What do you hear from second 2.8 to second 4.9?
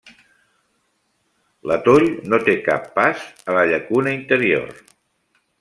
pas a la llacuna interior.